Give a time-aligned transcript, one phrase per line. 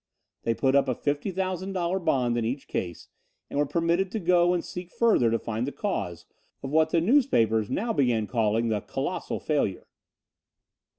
[0.41, 3.07] They put up a $50,000 bond in each case
[3.51, 6.25] and were permitted to go and seek further to find the cause
[6.63, 9.85] of what the newspapers now began calling the "Colossal Failure."